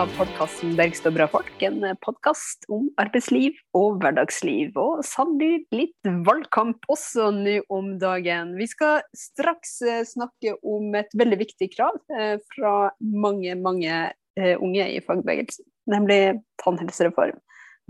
[0.00, 1.60] av podkasten 'Bergstø bra folk'.
[1.66, 4.72] En podkast om arbeidsliv og hverdagsliv.
[4.80, 8.54] Og sannelig litt valgkamp også nå om dagen.
[8.56, 13.92] Vi skal straks eh, snakke om et veldig viktig krav eh, fra mange, mange
[14.40, 16.20] eh, unge i fagbevegelsen, nemlig
[16.64, 17.36] tannhelsereform.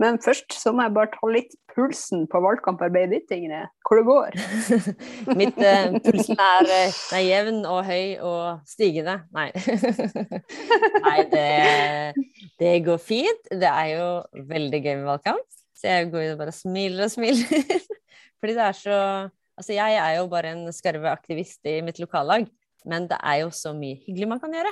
[0.01, 3.69] Men først så må jeg bare ta litt pulsen på valgkamparbeidet ditt, Ingrid.
[3.85, 4.37] Hvor det går?
[5.39, 9.19] Mitt uh, pulsen er, uh, er, jevn og høy og stigende.
[9.35, 9.49] Nei.
[11.05, 11.45] Nei, det,
[12.59, 13.51] det, går fint.
[13.51, 14.07] Det er jo
[14.49, 15.61] veldig gøy med valgkamp.
[15.77, 17.85] Så jeg går jo bare og smiler og smiler.
[18.41, 18.97] Fordi det er så
[19.59, 22.47] Altså, jeg er jo bare en skarve aktivist i mitt lokallag,
[22.87, 24.71] men det er jo så mye hyggelig man kan gjøre.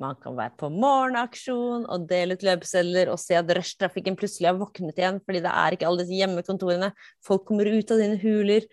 [0.00, 4.58] Man kan være på morgenaksjon og dele ut løpesedler og se at rushtrafikken plutselig har
[4.58, 6.90] våknet igjen fordi det er ikke alle disse hjemmekontorene.
[7.22, 8.66] Folk kommer ut av dine huler.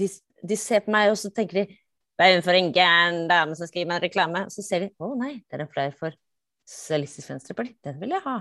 [0.00, 0.08] De,
[0.40, 1.66] de ser på meg, og så tenker de
[2.20, 4.44] det er hun for en gæren dame som skriver meg en reklame?
[4.46, 6.14] Og så ser de Å nei, det er en flyer for
[6.68, 7.74] Sosialistisk Venstreparti.
[7.84, 8.36] Den vil jeg ha.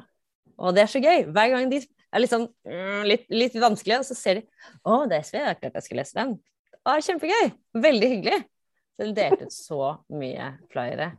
[0.61, 1.25] Og det er så gøy.
[1.33, 4.45] Hver gang de er litt sånn mm, litt, litt vanskelige, og så ser de
[4.83, 5.39] Å, det er SV.
[5.39, 6.35] Jeg har klart jeg skal lese den.
[6.83, 7.51] Å, kjempegøy.
[7.87, 8.39] Veldig hyggelig.
[8.95, 9.81] Så de delte ut så
[10.13, 11.09] mye flyere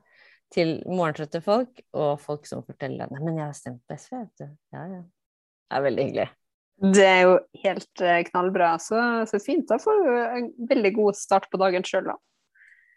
[0.52, 4.20] til morgentrøtte folk, og folk som forteller at 'nei, men jeg har stemt på SV',
[4.20, 4.48] vet du.
[4.76, 5.02] Ja, ja.
[5.02, 6.28] Det er veldig hyggelig.
[6.82, 8.74] Det er jo helt eh, knallbra.
[8.82, 8.98] Så,
[9.30, 9.68] så fint.
[9.70, 12.18] Da får du en veldig god start på dagen sjøl, da.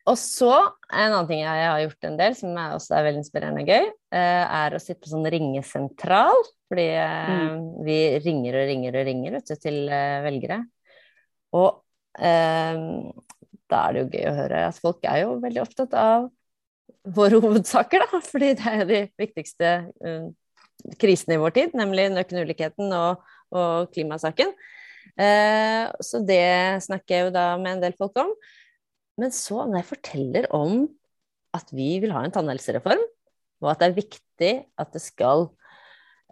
[0.06, 0.52] Og så,
[0.94, 3.88] en annen ting jeg har gjort en del, som også er veldig inspirerende og gøy,
[4.14, 6.42] eh, er å sitte på sånn ringesentral.
[6.70, 7.64] Fordi eh, mm.
[7.88, 9.80] vi ringer og ringer og ringer vet du, til
[10.26, 10.60] velgere.
[11.58, 11.70] Og
[12.20, 12.82] eh,
[13.72, 16.30] da er det jo gøy å høre at folk er jo veldig opptatt av
[17.16, 18.22] våre hovedsaker, da.
[18.26, 19.74] Fordi det er de viktigste
[20.06, 20.30] uh,
[21.02, 23.26] krisene i vår tid, nemlig nøkkenulikheten og,
[23.56, 24.54] og klimasaken.
[25.16, 28.34] Uh, så det snakker jeg jo da med en del folk om.
[29.22, 30.88] Men så, når jeg forteller om
[31.56, 33.04] at vi vil ha en tannhelsereform,
[33.64, 35.48] og at det er viktig at det skal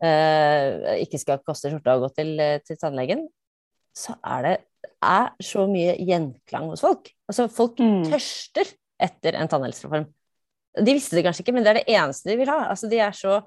[0.04, 2.36] uh, ikke skal koste skjorta å gå til,
[2.68, 3.24] til tannlegen,
[3.94, 4.56] så er det
[5.04, 7.10] er så mye gjenklang hos folk.
[7.30, 8.04] Altså, folk mm.
[8.10, 8.70] tørster
[9.04, 10.08] etter en tannhelsereform.
[10.74, 12.64] De visste det kanskje ikke, men det er det eneste de vil ha.
[12.74, 13.42] Altså, de er så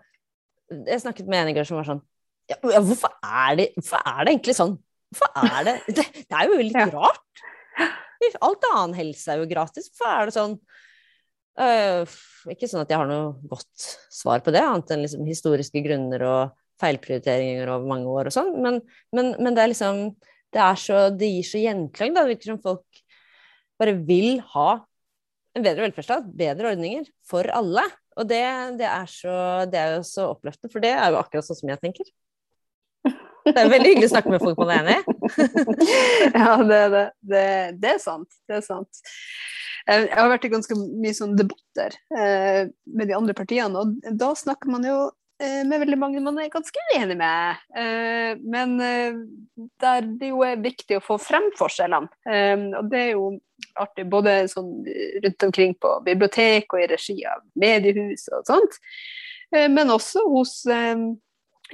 [0.66, 2.03] Jeg snakket med en i går som var sånn
[2.47, 4.76] ja, hvorfor, er det, hvorfor er det egentlig sånn?
[5.10, 6.87] Hvorfor er det Det, det er jo litt ja.
[6.92, 7.41] rart.
[8.47, 9.88] Alt annen helse er jo gratis.
[9.91, 10.54] Hvorfor er det sånn?
[11.56, 12.04] Uh,
[12.53, 16.22] ikke sånn at jeg har noe godt svar på det, annet enn liksom historiske grunner
[16.28, 18.82] og feilprioriteringer over mange år og sånn, men,
[19.16, 20.03] men, men, det er liksom
[20.53, 22.25] Det er så Det gir så gjenklang, da.
[22.26, 23.00] Det virker som folk
[23.81, 24.69] bare vil ha
[25.56, 27.84] en bedre velferdsstat, bedre ordninger for alle.
[28.17, 28.44] Og det,
[28.81, 29.34] det, er så,
[29.71, 32.09] det, er jo så oppløftende, for det er jo akkurat sånn som jeg tenker.
[33.47, 35.03] Det er veldig hyggelig å snakke med folk man er enig i.
[36.41, 38.27] ja, det, det, er sant.
[38.49, 39.03] Det er sant.
[39.87, 44.33] Jeg har vært i ganske mye sånn debatter eh, med de andre partiene, og da
[44.34, 44.97] snakker man jo
[45.38, 47.62] eh, med veldig mange man er ganske uenig med.
[47.78, 49.21] Eh, men eh,
[49.84, 52.11] der det jo er viktig å få frem forskjellene.
[52.27, 53.28] Eh, og det er jo
[53.82, 54.70] artig, både sånn
[55.25, 58.78] rundt omkring på bibliotek og i regi av mediehus og sånt.
[59.54, 60.97] Eh, men også hos eh,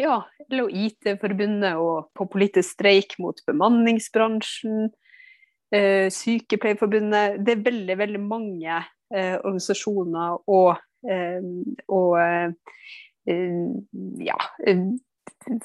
[0.00, 0.16] ja,
[0.50, 4.90] IT-forbundet og på politisk streik mot bemanningsbransjen.
[5.72, 7.40] Eh, Sykepleierforbundet.
[7.44, 8.82] Det er veldig, veldig mange
[9.12, 10.78] organisasjoner og,
[11.92, 12.14] og
[14.24, 14.38] ja,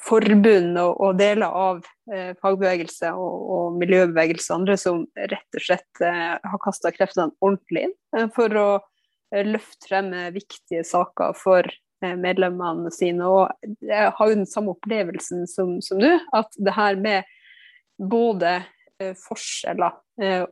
[0.02, 1.80] forbund og, og, deler av
[2.12, 7.34] eh, fagbevegelse og, og, miljøbevegelse og andre som rett og slett eh, har kasta kreftene
[7.44, 13.28] ordentlig inn eh, for å eh, løfte frem eh, viktige saker for eh, medlemmene sine.
[13.28, 17.28] Og jeg har jo den samme opplevelsen som, som du, at det her med
[17.98, 18.60] både
[18.98, 19.94] forskjeller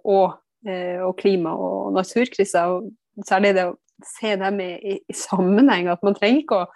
[0.07, 3.73] og, og, klima og naturkriser, og særlig det å
[4.07, 6.69] se dem i, i, i sammenheng, at man trenger ikke å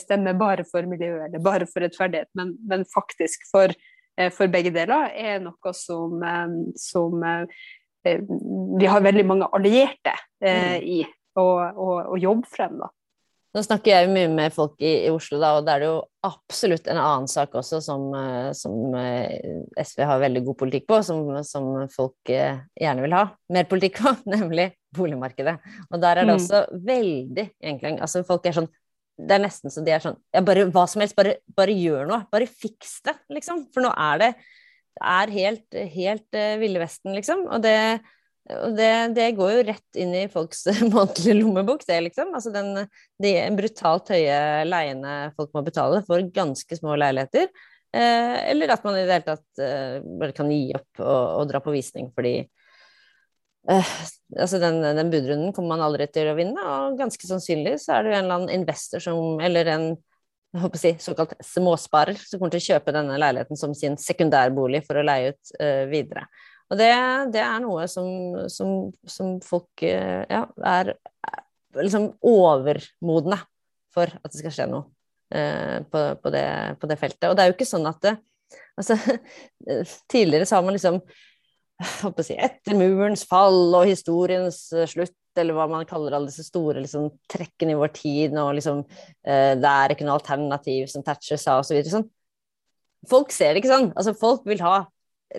[0.00, 3.72] stemme bare for miljøet eller bare for rettferdighet, men, men faktisk for,
[4.18, 7.64] eh, for, begge deler, er noe som, eh, som eh,
[8.06, 10.76] vi har veldig mange allierte mm.
[10.82, 11.00] i
[11.36, 11.46] å,
[12.22, 12.76] jobbe frem.
[12.78, 12.86] da.
[13.56, 15.96] Nå snakker jeg mye med folk i, i, Oslo, da, og da er det jo
[16.28, 18.04] absolutt en annen sak også som,
[18.54, 23.24] som SV har veldig god politikk på, som, som, folk gjerne vil ha
[23.56, 25.56] mer politikk på, nemlig boligmarkedet.
[25.90, 26.38] Og der er det mm.
[26.38, 26.62] også
[26.92, 27.98] veldig gjenklang.
[28.06, 28.70] Altså, folk er sånn
[29.16, 32.08] det er nesten så de er sånn ja, bare Hva som helst, bare, bare gjør
[32.08, 32.24] noe.
[32.32, 33.64] Bare fiks det, liksom.
[33.74, 37.46] For nå er det Det er helt, helt uh, Ville Vesten, liksom.
[37.52, 37.76] Og det,
[38.56, 42.34] og det, det, går jo rett inn i folks månedlige lommebok, det, liksom.
[42.36, 42.84] Altså den,
[43.22, 47.48] de brutalt høye leiene folk må betale for ganske små leiligheter.
[47.96, 51.44] Uh, eller at man i det hele tatt uh, bare kan gi opp og, og,
[51.48, 52.42] dra på visning fordi
[53.70, 53.94] uh,
[54.38, 58.04] altså den, den budrunden kommer man aldri til å vinne, og ganske sannsynlig så er
[58.04, 59.88] det jo en eller annen investor som, eller en
[60.56, 63.98] jeg håper å si, såkalt småsparer som kommer til å kjøpe denne leiligheten som sin
[64.00, 66.24] sekundærbolig for å leie ut uh, videre.
[66.72, 66.92] Og det,
[67.34, 68.06] det, er noe som,
[68.50, 68.70] som,
[69.04, 73.38] som folk uh, ja, er, er liksom overmodne
[73.92, 74.86] for at det skal skje noe
[75.26, 76.46] på, på, det,
[76.78, 77.24] på, det, feltet.
[77.26, 78.12] Og det er jo ikke sånn at det,
[78.78, 78.94] altså,
[80.12, 81.00] Tidligere så har man liksom
[82.24, 87.10] si, etter murens fall og historiens slutt eller hva man kaller alle disse store liksom,
[87.30, 91.58] trekkene i vår tid, og liksom eh, Det er ikke noe alternativ, som Thatcher sa,
[91.60, 91.80] osv.
[91.84, 92.06] Så sånn.
[93.10, 93.90] Folk ser det ikke sånn.
[93.94, 94.86] Altså, folk vil ha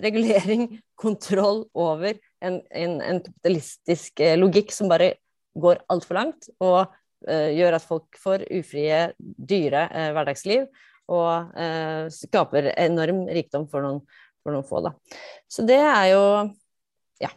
[0.04, 0.68] regulering,
[1.04, 5.16] kontroll over en, en, en kapitalistisk eh, logikk som bare
[5.58, 6.84] går altfor langt, og
[7.26, 10.68] eh, gjør at folk får ufrie, dyre eh, hverdagsliv,
[11.08, 14.02] og eh, skaper enorm rikdom for noen,
[14.42, 14.82] for noen få.
[14.84, 14.94] Da.
[15.50, 16.24] Så det er jo
[17.20, 17.30] Ja.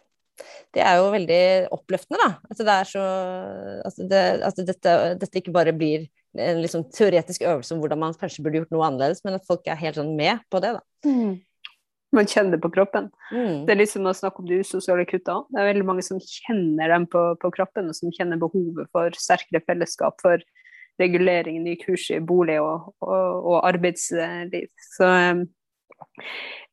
[0.74, 2.32] det er jo veldig oppløftende, da.
[2.50, 3.06] At det er så
[3.86, 6.08] At, det, at dette, dette, ikke bare blir
[6.38, 9.66] en liksom teoretisk øvelse om hvordan man kanskje burde gjort noe annerledes, men at folk
[9.68, 10.82] er helt sånn med på det, da.
[11.06, 11.42] Mm.
[12.12, 13.10] Man kjenner det på kroppen.
[13.32, 13.66] Mm.
[13.66, 15.38] Det er litt som å snakke om de usosiale kutta.
[15.48, 19.16] Det er veldig mange som kjenner dem på, på kroppen, og som kjenner behovet for
[19.16, 20.44] sterkere fellesskap, for
[21.00, 24.68] regulering, ny kurs i bolig og, og, og arbeidsliv.
[24.92, 25.46] Så um,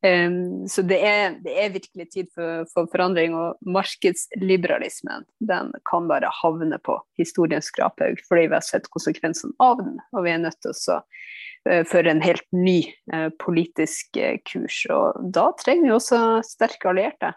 [0.07, 6.07] Um, så det er, det er, virkelig tid for, for, forandring, og markedsliberalismen den kan
[6.07, 9.97] bare havne på historiens skraphaug, fordi vi har sett konsekvensene av den.
[10.15, 12.79] Og vi er nødt til å uh, føre en helt ny
[13.11, 14.85] uh, politisk uh, kurs.
[14.95, 17.35] Og da trenger vi også sterke allierte.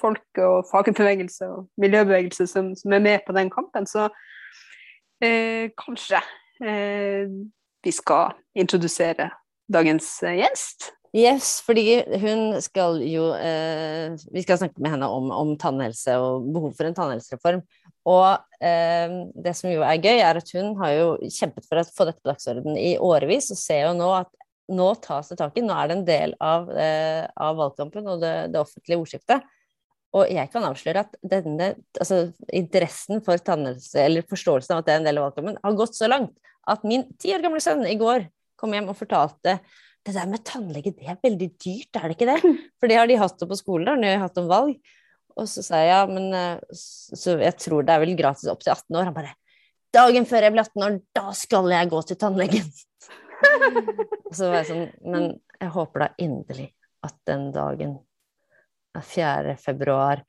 [0.00, 3.86] folk og fagbevegelse og miljøbevegelse som, som, er med på den kampen.
[3.86, 4.08] Så
[5.76, 6.22] kanskje
[7.84, 9.26] vi skal introdusere
[9.72, 10.90] dagens gjest.
[11.10, 16.46] Yes, fordi hun skal jo eh, Vi skal snakke med henne om, om, tannhelse og
[16.54, 17.64] behov for en tannhelsereform.
[18.10, 21.86] Og eh, det som jo er gøy, er at hun har jo kjempet for å
[21.88, 24.30] få dette på dagsordenen i årevis, og ser jo nå at
[24.70, 25.66] nå tas det tak i.
[25.66, 29.50] Nå er det en del av, eh, av valgkampen og det, det, offentlige ordskiftet.
[30.14, 34.94] Og jeg kan avsløre at denne, altså, interessen for tannhelse, eller forståelsen av at det
[34.94, 36.36] er en del av valgkampen, har gått så langt
[36.70, 39.58] at min ti år gamle sønn i går kom hjem og fortalte
[40.06, 42.54] det der med tannlege, det er veldig dyrt, er det ikke det?
[42.80, 44.78] For det har de hatt det på skolen, når de har hatt om valg.
[45.36, 48.64] Og så sa jeg ja, men eh, så jeg tror det er vel gratis opp
[48.64, 49.10] til 18 år.
[49.10, 49.36] Han bare
[49.90, 52.68] Dagen før jeg blir 18 år, da skal jeg gå til tannlegen!
[54.28, 55.22] og så var jeg sånn Men
[55.56, 56.68] jeg håper da inderlig
[57.06, 57.92] at den dagen
[58.94, 59.56] er 4.
[59.58, 60.22] februar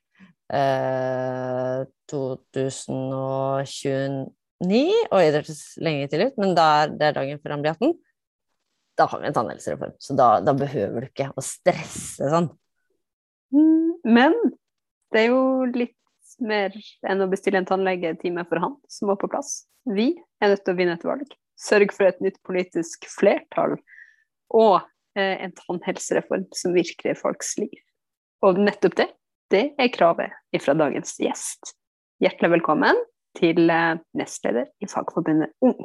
[0.54, 4.32] eh, 2029
[4.64, 7.94] Oi, det hørtes lenge til ut, men da er det dagen før han blir 18
[9.02, 9.96] da har vi en tannhelsereform.
[9.98, 12.52] Så da, da, behøver du ikke å stresse sånn.
[13.56, 14.38] Mm, men
[15.12, 15.98] det er jo litt
[16.42, 16.76] mer
[17.10, 19.64] enn å bestille en tannlegetime for han som må på plass.
[19.90, 21.34] Vi er nødt til å vinne et valg.
[21.60, 23.78] Sørge for et nytt politisk flertall.
[24.54, 24.78] Og
[25.18, 27.74] eh, en tannhelsereform som virker i folks liv.
[28.46, 29.08] Og nettopp det,
[29.54, 31.74] det er kravet fra dagens gjest.
[32.22, 33.02] Hjertelig velkommen
[33.40, 35.80] til eh, nestleder i Fagforbundet Ung.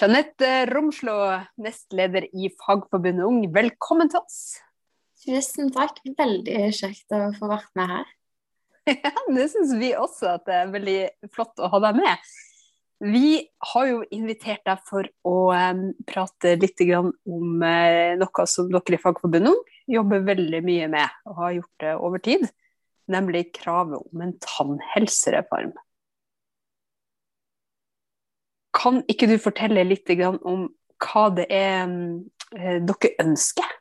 [0.00, 1.12] Jeanette Romslå,
[1.60, 4.38] nestleder i Fagforbundet Ung, velkommen til oss.
[5.20, 8.06] Tusen takk, veldig kjekt å få vært med her.
[8.88, 10.94] Ja, det syns vi også at det er veldig
[11.34, 12.30] flott å ha deg med.
[13.12, 13.34] Vi
[13.74, 15.36] har jo invitert deg for å
[16.08, 17.12] prate litt om
[17.60, 19.60] uh, noe som dere i Fagforbundet Ung
[19.98, 22.48] jobber veldig mye med, og har gjort det over tid,
[23.12, 25.76] nemlig kravet om en tannhelsereform.
[28.76, 30.68] Kan ikke du fortelle litt om
[31.00, 31.90] hva det er
[32.56, 33.76] eh, dere ønsker?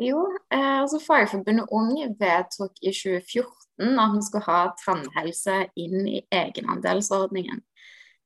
[0.00, 6.22] Jo, eh, altså Fagforbundet Ung vedtok i 2014 at vi skulle ha tannhelse inn i
[6.32, 7.60] egenandelsordningen.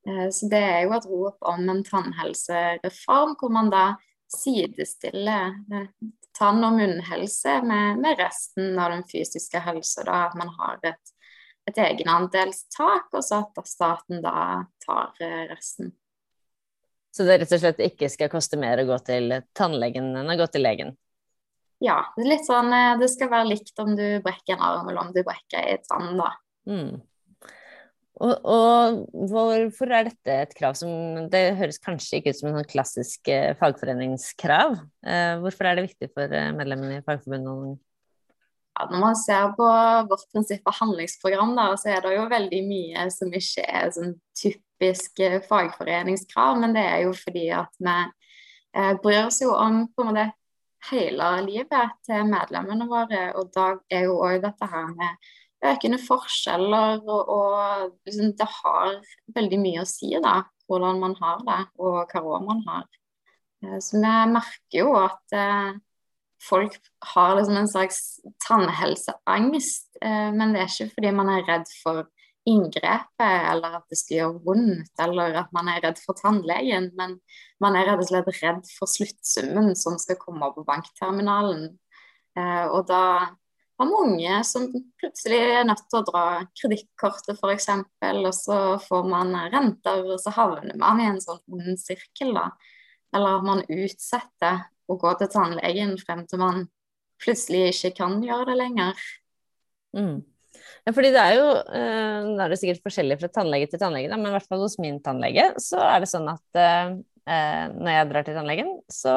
[0.07, 3.87] Eh, så det er jo et rop om en tannhelsereform hvor man da
[4.31, 5.59] sidestiller
[6.39, 10.07] tann- og munnhelse med, resten av den fysiske helsa.
[10.07, 11.13] At man har et
[11.68, 15.94] et egenandelstak, og så at staten da tar eh, resten.
[17.14, 20.38] Så det rett og slett ikke skal koste mer å gå til tannlegen enn å
[20.38, 20.94] gå til legen?
[21.85, 24.88] Ja, det er litt sånn eh, det skal være likt om du brekker en arm
[24.90, 26.30] eller om du brekker ei tann, da.
[26.68, 27.02] Mm.
[28.25, 32.61] Og, og, hvorfor er dette et krav som Det høres kanskje ikke ut som en
[32.61, 34.76] sånn klassisk eh, fagforeningskrav.
[35.02, 37.83] Eh, hvorfor er det viktig for medlemmene i Fagforbundet?
[38.75, 39.66] Ja, når man ser på
[40.11, 44.16] vårt prinsipp av handlingsprogram, da, så er det jo veldig mye som ikke er sånn
[44.38, 50.02] typisk fagforeningskrav, men det er jo fordi at vi eh, bryr oss jo om på
[50.02, 50.26] en måte
[50.90, 53.31] hele livet til medlemmene våre.
[53.38, 55.31] Og da er jo òg dette her med
[55.64, 58.99] økende forskjeller, og, og liksom, det har
[59.38, 62.87] veldig mye å si da, hvordan man har det, og hva råd man har.
[63.64, 65.75] Eh, så vi merker jo at eh,
[66.49, 66.77] folk
[67.15, 68.01] har liksom en slags
[68.47, 69.89] tannhelseangst.
[70.03, 72.05] Eh, men det er ikke fordi man er redd for
[72.45, 77.17] inngrepet eller at det skal gjøre vondt eller at man er redd for tannlegen, men
[77.63, 81.71] man er rett og slett redd for sluttsummen som skal komme på bankterminalen.
[82.37, 83.05] Eh, og da
[83.81, 84.69] har mange som
[85.01, 86.27] plutselig er nødt til å dra
[86.61, 87.71] kredittkortet f.eks.,
[88.13, 92.35] og så får man renter, og så havner man i en sånn ond sirkel.
[92.37, 92.51] da.
[93.15, 96.64] Eller man utsetter å gå til tannlegen frem til man
[97.23, 99.05] plutselig ikke kan gjøre det lenger.
[99.97, 100.17] Mm.
[100.85, 104.29] Ja, fordi det er jo da er det sikkert forskjellig fra tannlege til tannlege, men
[104.29, 106.99] i hvert fall hos min tannlege så er det sånn at eh,
[107.73, 109.14] når jeg drar til tannlegen, så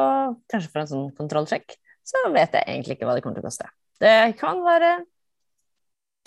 [0.51, 1.75] kanskje for en sånn kontrollsjekk,
[2.07, 3.67] så vet jeg egentlig ikke hva det kommer til å koste.
[3.99, 4.93] Det kan være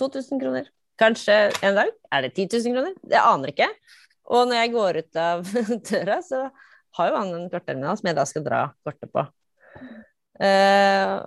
[0.01, 0.69] 2000 kroner.
[1.01, 2.97] Kanskje en dag er det 10 000 kroner.
[3.09, 3.69] Jeg aner ikke.
[4.31, 5.53] Og når jeg går ut av
[5.91, 6.43] døra, så
[6.99, 9.27] har jo han en kortterminal som jeg da skal dra kortet på.
[10.41, 11.21] Uh,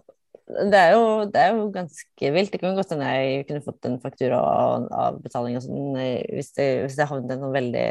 [0.50, 2.52] det, er jo, det er, jo, ganske vilt.
[2.54, 6.68] Det kunne godt hende jeg kunne fått en faktura og avbetaling og sånn hvis, det,
[6.84, 7.88] hvis jeg havnet i en veldig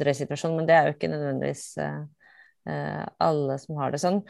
[0.00, 4.20] drøy situasjon, men det er jo ikke nødvendigvis uh, alle som har det sånn.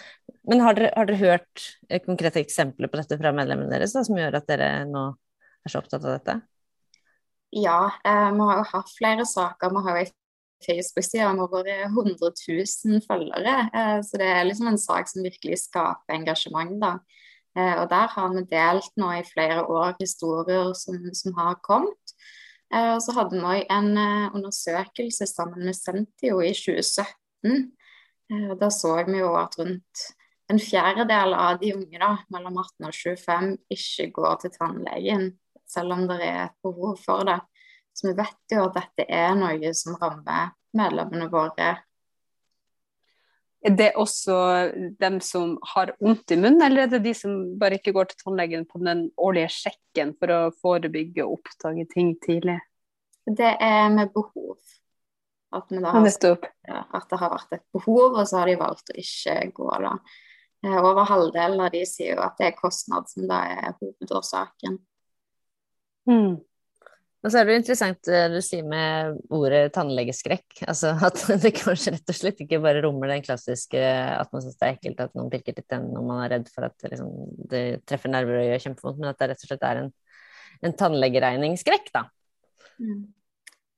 [0.49, 1.67] Men har dere, har dere hørt
[2.07, 5.11] konkrete eksempler på dette fra medlemmene deres da, som gjør at dere nå
[5.67, 6.41] er så opptatt av dette?
[7.51, 9.73] Ja, eh, vi har jo hatt flere saker.
[9.75, 10.03] Vi har jo
[10.67, 13.57] Facebook-sida med over 100 000 følgere.
[13.75, 16.93] Eh, så det er liksom en sak som virkelig skaper engasjement, da.
[17.59, 22.15] Eh, og der har vi delt nå i flere år historier som, som har kommet.
[22.73, 23.91] Eh, og så hadde vi en
[24.37, 27.71] undersøkelse sammen med Sentio i 2017.
[28.51, 30.05] Og da så vi jo at rundt
[30.51, 35.27] en fjerdedel av de unge da, mellom 18 og 25 ikke går til tannlegen,
[35.71, 37.41] selv om det er et behov for det.
[38.01, 41.75] Så vi vet jo at dette er noe som rammer medlemmene våre.
[43.61, 44.37] Er det også
[45.03, 48.23] dem som har vondt i munnen, eller er det de som bare ikke går til
[48.23, 52.57] tannlegen på den årlige sjekken for å forebygge og oppdage ting tidlig?
[53.29, 54.57] Det er med behov.
[55.53, 56.09] At, har,
[56.71, 59.71] ja, at, det har vært et behov, og så har de valgt å ikke gå.
[59.83, 59.97] da.
[60.65, 64.79] Eh, over halvdelen av de sier jo at det er kostnad som da er hovedårsaken.
[66.09, 66.39] Mm.
[67.21, 70.63] Og så er det jo interessant det du sier med ordet tannlegeskrekk.
[70.65, 74.57] Altså at det kanskje rett og slett ikke bare rommer den klassiske at man syns
[74.57, 77.13] det er ekkelt at noen pirker til tennene og man er redd for at liksom,
[77.53, 79.95] det treffer nerver og gjør kjempevondt, men at det rett og slett er en,
[80.65, 82.07] en tannlegeregningsskrekk, da.
[82.81, 83.09] Mm.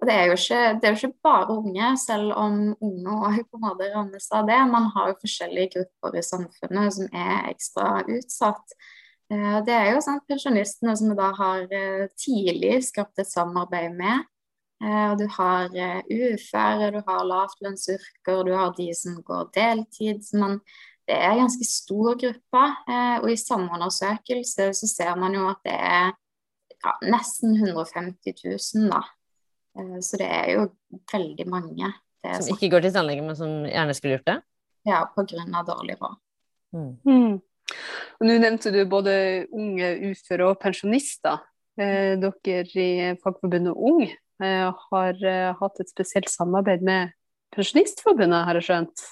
[0.03, 3.37] Og det er, jo ikke, det er jo ikke bare unge, selv om unge òg
[3.47, 4.57] på en måte rammes av det.
[4.67, 8.75] Man har jo forskjellige grupper i samfunnet som er ekstra utsatt.
[9.33, 13.95] Eh, det er jo sant, pensjonistene som vi da har eh, tidlig skapt et samarbeid
[13.97, 14.27] med.
[14.83, 20.27] Eh, du har uføre, du har lavlønnsyrker, du har de som går deltid.
[20.37, 20.59] Men
[21.09, 22.67] det er en ganske stor gruppe.
[23.23, 26.13] Og i samme undersøkelse så ser man jo at det er
[26.83, 29.03] ja, nesten 150 000, da.
[30.05, 30.67] Så det er jo
[31.11, 31.91] veldig mange.
[32.23, 34.37] som ikke går til tannlege, men som gjerne skulle gjort det?
[34.87, 35.65] Ja, pga.
[35.67, 36.21] dårlig råd.
[36.75, 37.41] Mm.
[38.21, 39.15] Og Nå nevnte du både
[39.55, 41.41] unge uføre og pensjonister.
[41.81, 42.91] Eh, dere i
[43.23, 47.15] Fagforbundet Ung eh, har eh, hatt et spesielt samarbeid med
[47.53, 49.07] Pensjonistforbundet, har jeg skjønt,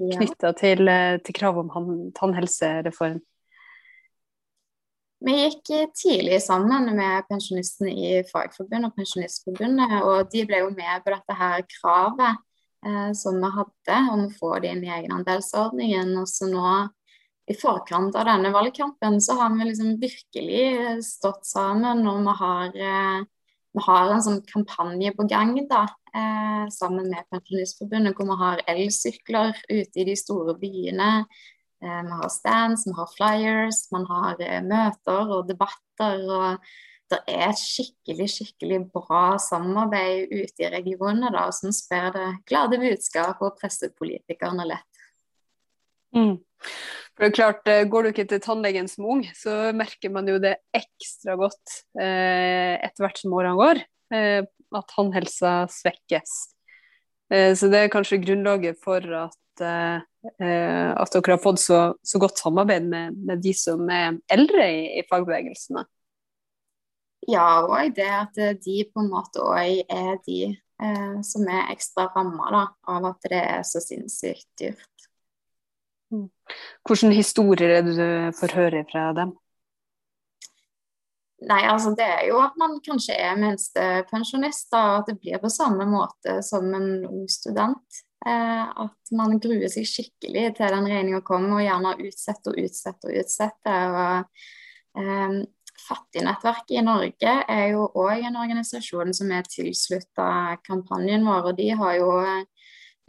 [0.00, 0.16] ja.
[0.16, 0.88] knytta til,
[1.24, 3.18] til, krav om tannhelsereform.
[5.26, 11.04] Vi gikk tidlig sammen med pensjonistene i Fagforbundet og Pensjonistforbundet, og de ble jo med
[11.04, 12.42] på dette her kravet
[12.84, 16.12] eh, som vi hadde om å få det inn i egenandelsordningen.
[16.20, 16.66] Og så nå
[17.46, 22.78] i forkant av denne valgkampen så har vi liksom virkelig stått sammen, og vi har,
[22.88, 23.20] eh,
[23.76, 25.84] vi har en sånn kampanje på gang da,
[26.14, 31.26] eh, sammen med Pensjonistforbundet, hvor vi har elsykler ute i de store byene.
[31.82, 36.28] Eh, vi har stands, vi har flyers, man har møter og debatter.
[36.28, 36.58] og
[37.08, 42.80] det er et skikkelig skikkelig bra samarbeid ute i regionene da, som sprer det glade
[42.82, 45.02] budskap og presser politikerne lett.
[46.16, 46.40] Mm.
[47.16, 50.28] For det er klart, eh, Går du ikke til tannlegen som ung, så merker man
[50.28, 53.80] jo det ekstra godt eh, etter hvert som årene går,
[54.12, 54.42] eh,
[54.76, 56.36] at tannhelsa svekkes.
[57.32, 60.04] Eh, så det er kanskje grunnlaget for at eh,
[60.38, 64.68] eh, at dere har fått så, så godt samarbeid med, med, de som er eldre
[64.70, 65.86] i, i fagbevegelsene.
[67.26, 70.54] Ja, og det at de på en måte òg er de
[71.24, 74.95] som er ekstra ramma av at det er så sinnssykt dyrt.
[76.86, 79.34] Hvilke historier er det du får høre fra dem?
[81.46, 85.50] Nei, altså det er jo at man kanskje er minstepensjonist, og at det blir på
[85.52, 88.00] samme måte som en ung student.
[88.26, 93.12] Eh, at man gruer seg skikkelig til den regninga kommer, og gjerne utsetter og utsetter
[93.12, 93.98] og utsetter.
[94.00, 94.40] Og,
[95.02, 95.36] eh,
[95.86, 101.68] Fattignettverket i Norge er jo òg en organisasjon som er tilslutta kampanjen vår, og de
[101.78, 102.55] har jo eh,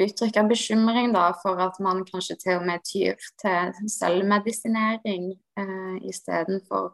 [0.03, 6.93] uttrykt bekymring da, for at man kanskje til og med tyr til selvmedisinering eh, istedenfor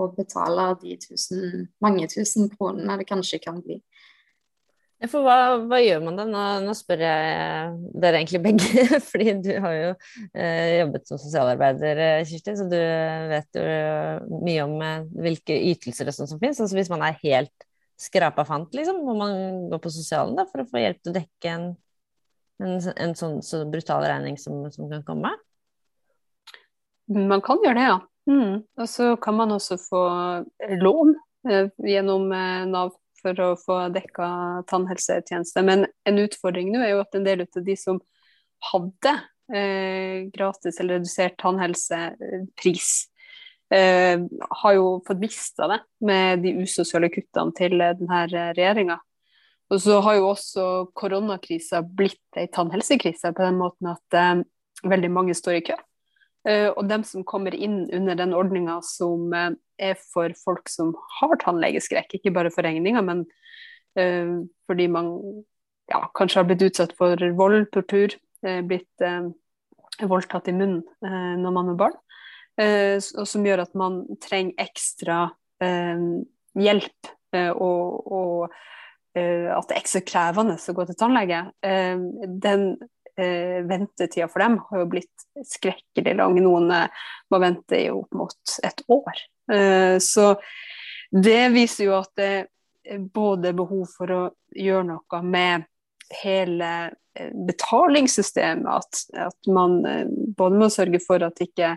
[0.00, 3.80] å betale de tusen, mange tusen kronene det kanskje kan bli.
[5.10, 6.24] For hva, hva gjør man da?
[6.28, 7.70] Nå, nå, spør jeg
[8.04, 9.88] dere egentlig begge, fordi du har jo
[10.30, 12.78] eh, jobbet som sosialarbeider, eh, Kirsti, så du
[13.32, 13.64] vet jo
[14.46, 16.60] mye om eh, hvilke ytelser og sånn som finnes.
[16.62, 17.66] Altså hvis man er helt
[17.98, 19.34] skrapa fant, liksom, må man
[19.72, 21.66] gå på sosialen da, for å få hjelp til å dekke en,
[22.62, 25.34] en, en sånn så brutal regning som, som kan komme?
[27.12, 28.00] Man kan gjøre det, ja.
[28.30, 28.62] Mm.
[28.78, 30.02] Og så kan man også få
[30.78, 31.14] lån
[31.50, 34.28] eh, gjennom eh, Nav for å få dekka
[34.70, 35.62] tannhelsetjeneste.
[35.66, 38.00] Men en utfordring nå er jo at en del av de som
[38.72, 39.14] hadde
[39.54, 42.90] eh, gratis eller redusert tannhelsepris,
[43.74, 44.18] eh,
[44.62, 48.98] har jo fått mista det med de usosiale kuttene til denne regjeringa.
[49.72, 50.66] Og så har jo også
[50.98, 54.42] koronakrisa blitt ei tannhelsekrise på den måten at eh,
[54.84, 55.76] veldig mange står i kø.
[56.48, 60.92] Eh, og dem som kommer inn under den ordninga som eh, er for folk som
[61.20, 63.24] har tannlegeskrekk, ikke bare for regninga, men
[63.98, 65.08] uh, fordi man
[65.90, 68.14] ja, kanskje har blitt utsatt for vold, tortur,
[68.68, 69.26] blitt uh,
[70.06, 70.84] voldtatt i munnen
[71.42, 71.96] når man er barn,
[72.62, 75.18] og som gjør at man trenger ekstra
[76.62, 78.54] hjelp, og, og
[79.12, 81.40] at det er ekstra krevende å gå til tannlege.
[81.62, 82.62] den
[83.16, 86.38] eh, ventetida for dem har jo blitt skrekkelig lang.
[86.42, 89.22] Noen eh, må vente i opp mot et år.
[89.52, 90.34] Eh, så
[91.12, 92.32] det viser jo at det
[92.82, 94.22] er både behov for å
[94.56, 95.68] gjøre noe med
[96.22, 96.72] hele
[97.14, 98.68] eh, betalingssystemet.
[98.68, 101.76] At, at man eh, både må sørge for at ikke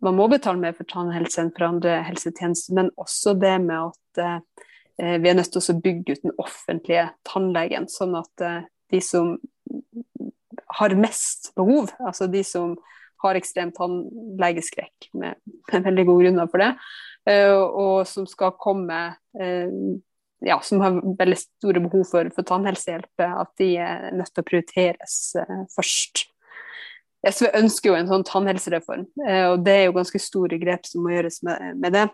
[0.00, 4.22] man må betale mer for tannhelse enn for andre helsetjenester, men også det med at
[4.24, 8.44] eh, vi er nødt til å bygge ut den offentlige tannlegen, sånn at
[8.92, 9.34] de som
[10.78, 12.76] har mest behov, altså de som
[13.24, 15.38] har ekstrem tannlegeskrekk med,
[15.72, 16.70] med veldig gode grunner for det,
[17.30, 19.00] uh, og som skal komme
[20.44, 24.48] ja, som har veldig store behov for, for tannhelsehjelp, at de er nødt til å
[24.48, 25.14] prioriteres
[25.72, 26.26] først.
[27.24, 31.14] SV ønsker jo en sånn tannhelsereform, og det er jo ganske store grep som må
[31.14, 32.04] gjøres med, med det.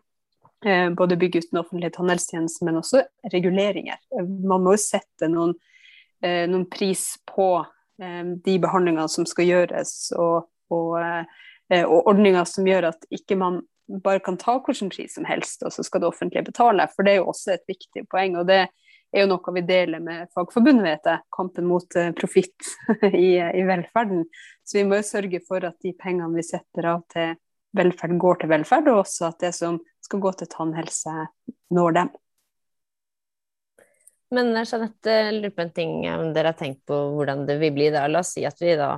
[0.61, 3.01] Både bygge ut den offentlige tannhelsetjenesten, men også
[3.33, 3.97] reguleringer.
[4.21, 5.55] Man må jo sette noen,
[6.21, 7.47] noen pris på
[8.03, 13.37] Eh, de behandlingene som skal gjøres, og, og, eh, og ordninger som gjør at ikke
[13.41, 13.61] man
[14.01, 16.87] bare kan ta hvilken pris som helst, og så skal det offentlige betale.
[16.95, 18.39] For det er jo også et viktig poeng.
[18.39, 18.63] og det
[19.11, 21.25] er jo noe vi deler med Fagforbundet, vet jeg.
[21.35, 22.71] Kampen mot profitt
[23.11, 24.25] i, i, velferden.
[24.65, 27.35] Så vi må jo sørge for at de pengene vi setter av til
[27.77, 31.15] velferd, går til velferd, og også at det som skal gå til tannhelse,
[31.71, 32.11] når dem.
[34.35, 37.89] Men Jeanette, lurer på en ting om dere har tenkt på hvordan det vil bli
[37.95, 38.05] da.
[38.11, 38.97] La oss si at vi da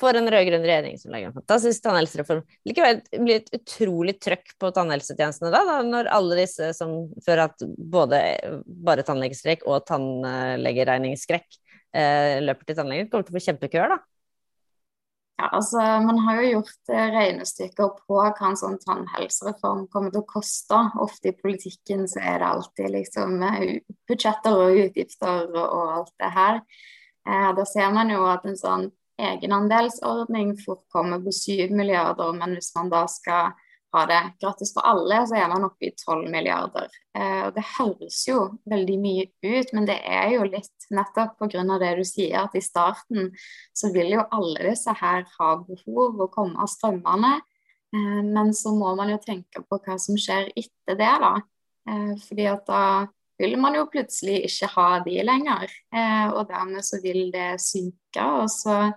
[0.00, 2.40] får en rød-grønn regjering som legger en fantastisk tannhelsereform.
[2.68, 6.94] Likevel blir det et utrolig trøkk på tannhelsetjenestene da, da, når alle disse som
[7.26, 8.22] før at både
[8.88, 11.60] bare tannlegeskrekk og tannlegeregningsskrekk
[11.92, 14.00] eh, løper til tannlegen, kommer til å få kjempekøer, da.
[15.40, 20.20] Ja, altså, Man har jo gjort eh, regnestykker på hva en sånn tannhelsereform kommer til
[20.20, 20.80] å koste.
[21.00, 23.78] Ofte i politikken så er det alltid liksom eh,
[24.10, 26.60] budsjetter og utgifter og, alt det her.
[27.24, 28.84] Eh, da ser man jo at en sånn
[29.30, 33.54] egenandelsordning fort kommer på 7 milliarder, men hvis man da skal
[33.94, 36.88] ha det gratis for alle, så er man oppe i 12 milliarder.
[37.16, 38.38] Eh, og Det høres jo
[38.70, 41.64] veldig mye ut, men det er jo litt nettopp pga.
[41.82, 43.32] det du sier, at i starten
[43.74, 47.40] så vil jo alle disse her ha behov og komme strømmende.
[47.94, 51.34] Eh, men så må man jo tenke på hva som skjer etter det, da.
[51.90, 52.84] Eh, fordi at da
[53.40, 55.72] vil man jo plutselig ikke ha de lenger.
[55.94, 58.22] Eh, og dermed så vil det synke.
[58.22, 58.92] Og så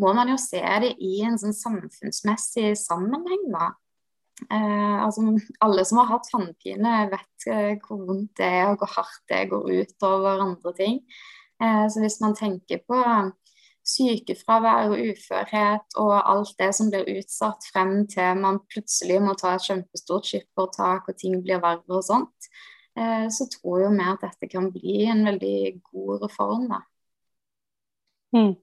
[0.00, 3.72] må man jo se det i en sånn samfunnsmessig sammenheng, da.
[4.48, 5.24] Eh, altså,
[5.60, 9.44] alle som har hatt tannpine, vet eh, hvor vondt det er, og hvor hardt det
[9.50, 11.02] går ut over andre ting.
[11.62, 13.00] Eh, så hvis man tenker på
[13.90, 19.54] sykefravær og uførhet og alt det som blir utsatt frem til man plutselig må ta
[19.56, 22.50] et kjempestort skippertak og ting blir verre og sånt,
[22.98, 25.60] eh, så tror jo vi at dette kan bli en veldig
[25.92, 26.68] god reform.
[26.70, 26.82] da.
[28.36, 28.54] Mm.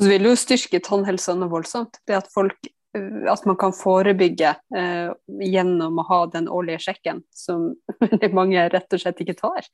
[0.00, 2.00] Så vil jo styrke tannhelsa noe voldsomt.
[2.06, 2.58] Det at folk
[2.92, 5.12] at man kan forebygge eh,
[5.48, 7.70] gjennom å ha den årlige sjekken, som
[8.38, 9.68] mange rett og slett ikke tar.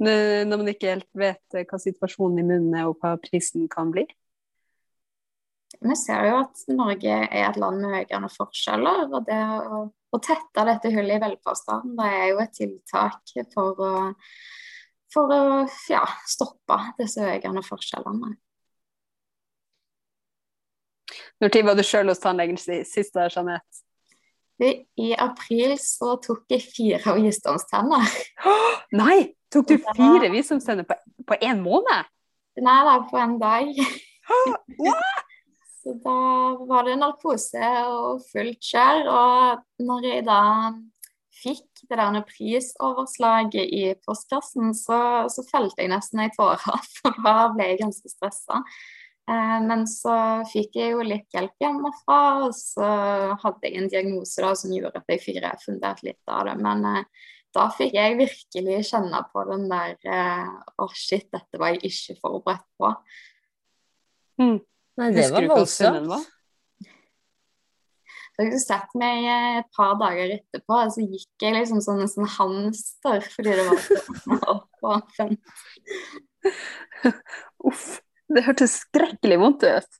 [0.00, 3.92] Når man ikke helt vet eh, hva situasjonen i munnen er og hva prisen kan
[3.92, 4.06] bli.
[5.82, 9.04] Vi ser jo at Norge er et land med høyere forskjeller.
[9.10, 9.84] og det å,
[10.20, 13.92] tette dette hullet i velferdsstaten er jo et tiltak for å,
[15.12, 15.42] for å
[15.90, 18.36] ja, stoppe disse høyere forskjellene.
[21.42, 23.82] Når var du sjøl hos tannlegen sist, Jeanette?
[24.62, 28.12] I april så tok jeg fire visdomstenner.
[29.00, 29.32] Nei!
[29.52, 32.06] Tok du fire visdomstenner på én måned?
[32.62, 33.74] Nei da, på en dag.
[35.82, 36.16] så da
[36.70, 39.10] var det narkose og fullt kjør.
[39.10, 40.40] Og når jeg da
[41.42, 47.36] fikk det der prisoverslaget i postkassen, så, så felte jeg nesten ei tåre, for da
[47.56, 48.62] ble jeg ganske stressa.
[49.30, 50.14] Eh, men så
[50.50, 52.88] fikk jeg jo litt hjelp hjemmefra, og så
[53.38, 56.56] hadde jeg en diagnose da, som gjorde at jeg fikk refundert litt av det.
[56.62, 61.60] Men eh, da fikk jeg virkelig kjenne på den der eh, Å, oh shit, dette
[61.60, 62.92] var jeg ikke forberedt på.
[64.42, 64.60] Mm.
[64.98, 66.30] Nei, det var voldsomt.
[68.32, 72.08] Så jeg sett meg et par dager etterpå, og så gikk jeg liksom som en
[72.08, 74.56] sånn hamster fordi det var så
[74.96, 75.52] åpent.
[77.68, 78.00] Uff.
[78.32, 79.98] Det hørtes skrekkelig vondt ut.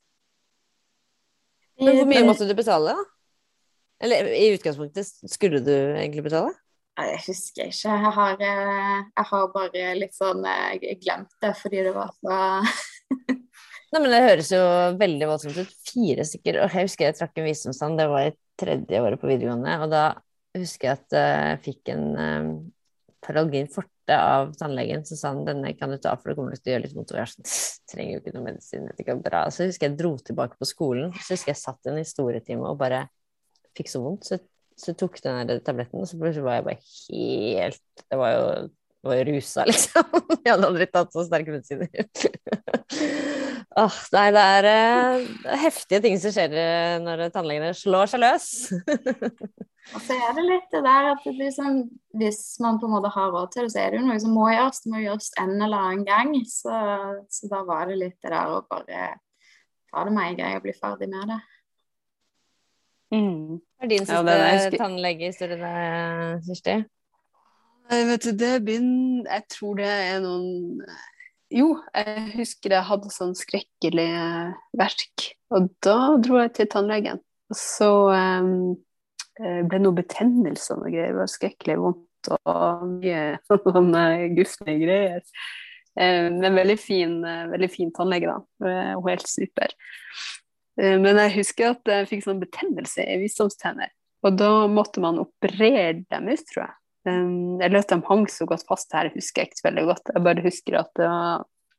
[1.83, 3.09] Men hvor mye måtte du betale, da?
[4.03, 6.53] Eller i utgangspunktet, skulle du egentlig betale?
[6.99, 7.92] Jeg husker ikke.
[7.92, 12.11] Jeg har, eh, jeg har bare litt sånn eh, Jeg glemt det fordi det var
[12.18, 12.35] så
[13.92, 14.61] Nei, men Det høres jo
[15.01, 15.73] veldig voldsomt ut.
[15.88, 16.61] Fire stykker.
[16.64, 19.75] Og jeg husker jeg trakk en visdomstann, det var i tredje året på videregående.
[19.85, 20.05] Og da
[20.57, 22.07] husker jeg at eh, jeg fikk en
[23.22, 26.72] Paralgin forte av tannlegen, så sa han denne kan du ta, for det kommer til
[26.72, 27.14] å gjøre litt vondt.
[27.14, 27.50] Og jeg sånn,
[27.92, 28.88] trenger jo ikke noe medisin.
[28.88, 29.44] Det ikke bra.
[29.54, 32.80] Så husker jeg dro tilbake på skolen, så husker jeg satt i en historietime og
[32.82, 33.04] bare
[33.78, 34.26] fikk så vondt.
[34.26, 34.40] Så,
[34.78, 38.46] så tok den der tabletten, og så plutselig var jeg bare helt Det var jo,
[39.02, 40.22] det var rusa, liksom.
[40.42, 41.90] Jeg hadde aldri tatt så sterke medisiner.
[43.82, 48.48] Åh, nei, det er uh, heftige ting som skjer eh, når tannlegene slår seg løs.
[49.90, 51.81] Og så er det litt det der at det liksom,
[52.16, 54.37] hvis man på en måte har råd til det, så er det jo noe som
[54.37, 54.83] må gjøres.
[54.85, 56.35] Det må gjøres en eller annen gang.
[56.49, 56.77] Så,
[57.35, 59.09] så da var det litt det der å bare
[59.90, 61.40] ta det med en gang og bli ferdig med det.
[63.12, 63.59] Mm.
[63.59, 65.73] Hva er din siste ja, tannlegehistorie,
[66.47, 66.77] Kirsti?
[67.92, 70.79] Vet du, det begynner Jeg tror det er noen
[71.53, 74.07] Jo, jeg husker jeg hadde sånn skrekkelig
[74.81, 75.27] verk.
[75.53, 77.21] Og da dro jeg til tannlegen.
[77.53, 78.79] Og så um,
[79.42, 81.12] ble noe betennelse og noe greier.
[81.12, 83.22] Det var skrekkelig vondt og mye
[83.76, 84.05] sånne
[84.37, 85.24] gufne greier.
[86.00, 88.68] Eh, men veldig fin, eh, veldig fin tannlege, da.
[88.68, 89.74] Er helt super.
[90.81, 93.90] Men jeg husker at jeg fikk sånn betennelse i visdomstenner.
[94.24, 96.76] Og da måtte man operere dem ut, tror jeg.
[97.12, 100.12] Eller at de hang så godt fast her, husker jeg ikke veldig godt.
[100.14, 101.11] Jeg bare husker at det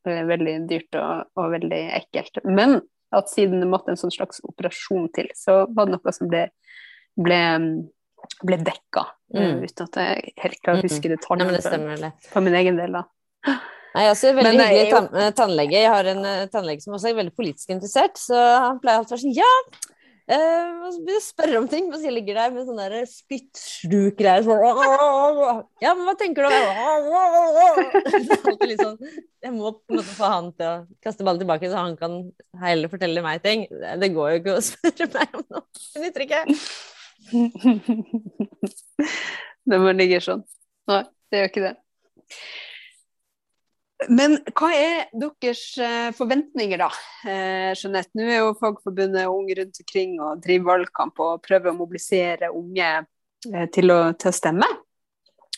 [0.05, 2.37] var veldig dyrt og, og veldig ekkelt.
[2.45, 2.83] Men
[3.17, 6.45] at siden det måtte en sånn slags operasjon til, så var det noe som ble
[7.19, 7.41] ble,
[8.43, 9.03] ble dekka,
[9.35, 9.63] eh, mm.
[9.67, 12.91] uten at jeg helt klarer å huske detaljene det for min egen del.
[12.99, 13.03] da.
[13.93, 15.77] Nei, altså, veldig Men, hyggelig tann eh, tannlege.
[15.77, 19.13] Jeg har en uh, tannlege som også er veldig politisk interessert, så han pleier alltid
[19.13, 19.53] å være sånn Ja!
[20.23, 20.87] Uh,
[21.19, 24.47] spørre om ting, mens jeg ligger der med sånne spyttsjuk-greier.
[24.47, 24.55] Sånn,
[25.83, 26.53] ja, men hva tenker du om
[28.79, 28.95] sånn,
[29.43, 32.31] Jeg må på en måte få han til å kaste ballen tilbake, så han kan
[32.63, 33.67] heller fortelle meg ting.
[33.67, 35.67] Det går jo ikke å spørre meg om noe.
[35.91, 36.41] Det nytter ikke.
[39.69, 40.43] Når bare ligger sånn.
[40.91, 41.73] Nei, det gjør ikke det.
[44.11, 46.89] Men hva er deres eh, forventninger, da?
[47.23, 51.77] Eh, Jeanette, nå er jo Fagforbundet unge rundt omkring og driver valgkamp og prøver å
[51.77, 54.67] mobilisere unge eh, til å, til å stemme.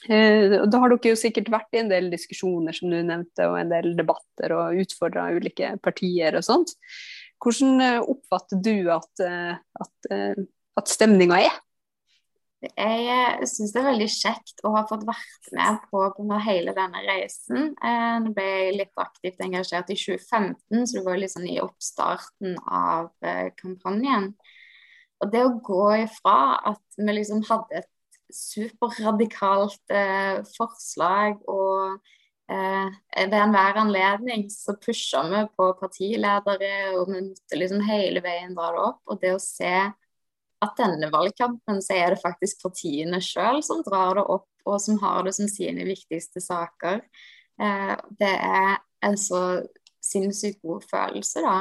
[0.05, 3.71] Da har dere jo sikkert vært i en del diskusjoner som du nevnte, og en
[3.71, 6.75] del debatter og utfordra ulike partier og sånt.
[7.41, 9.23] Hvordan oppfatter du at,
[9.81, 9.97] at
[10.79, 11.55] at stemninga er?
[12.63, 17.01] Jeg syns det er veldig kjekt å ha fått vært med på, på hele denne
[17.05, 17.73] reisen.
[17.77, 22.55] Eh, nå ble jeg litt aktivt engasjert i 2015, så det var liksom i oppstarten
[22.65, 24.31] av eh, kampanjen.
[25.21, 26.37] Og det å gå ifra
[26.71, 27.91] at vi liksom hadde et
[28.33, 31.99] superradikalt eh, forslag og
[32.51, 32.89] eh,
[33.19, 38.71] ved enhver anledning så pusher vi på partiledere, og vi måtte liksom hele veien dra
[38.73, 39.01] det opp.
[39.11, 39.75] Og det å se
[40.63, 44.97] at denne valgkampen så er det faktisk partiene sjøl som drar det opp, og som
[45.03, 47.03] har det som sine viktigste saker.
[47.61, 49.41] Eh, det er en så
[50.03, 51.57] sinnssykt god følelse, da.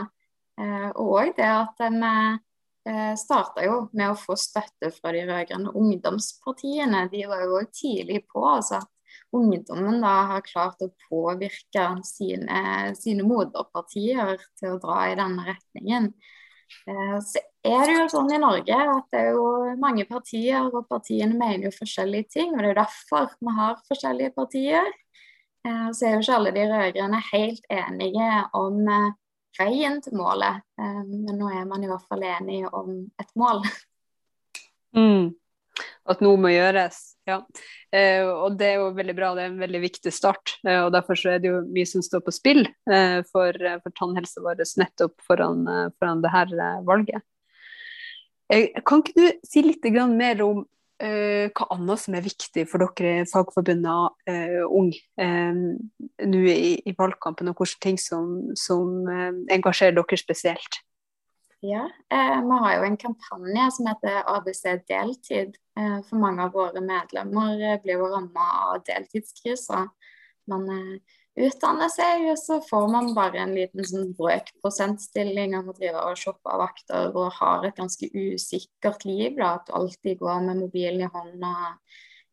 [0.61, 2.15] Eh, og òg det at de
[2.89, 7.07] eh, starta jo med å få støtte fra de rød-grønne ungdomspartiene.
[7.13, 8.45] De var jo òg tidlig på.
[8.47, 8.91] altså at
[9.35, 16.13] ungdommen da har klart å påvirke sine, sine moderpartier til å dra i denne retningen.
[16.89, 19.47] Eh, så er det jo sånn i Norge at det er jo
[19.81, 22.53] mange partier, og partiene mener jo forskjellige ting.
[22.53, 24.93] og Det er jo derfor vi har forskjellige partier.
[25.65, 28.83] Så er jo ikke alle de rød-grønne helt enige om
[29.59, 30.63] veien til målet.
[30.81, 33.65] Eh, men nå er man i hvert fall enig om et mål.
[34.95, 35.35] Mm.
[36.09, 37.39] At noe må gjøres, ja.
[37.95, 40.57] Eh, og det er jo veldig bra, det er en veldig viktig start.
[40.67, 43.79] Eh, og derfor så er det jo mye som står på spill eh, for, eh,
[43.81, 46.53] for tannhelsa vår nettopp foran, eh, foran det her
[46.85, 47.25] valget.
[48.85, 50.67] kan ikke du si litt mer om
[51.05, 57.59] hva annet som er viktig for dere fagforbundet uh, Ung nå i, i, valgkampen, og
[57.59, 59.09] hvilke ting som, som
[59.51, 60.79] engasjerer dere spesielt?
[61.61, 65.59] Ja, Vi har jo en kampanje som heter ABC deltid.
[65.75, 69.81] For mange av våre medlemmer blir jo ramma av deltidskrisa.
[70.51, 70.69] Man
[71.35, 76.21] utdanner seg, og så får man bare en liten sånn brøkprosentstilling av å drive og
[76.21, 79.35] shoppe vakter og har et ganske usikkert liv.
[79.39, 81.55] da, At du alltid går med mobilen i hånda,